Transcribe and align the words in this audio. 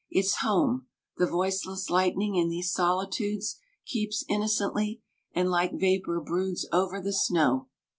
Its 0.09 0.37
home 0.37 0.87
The 1.17 1.27
voiceless 1.27 1.91
lightning 1.91 2.33
in 2.33 2.49
these 2.49 2.71
solitudes 2.73 3.57
Keeps 3.85 4.25
innocently, 4.27 5.03
and 5.35 5.51
like 5.51 5.73
vapour 5.79 6.19
broods 6.21 6.67
Over 6.73 6.99
the 6.99 7.13
snow. 7.13 7.67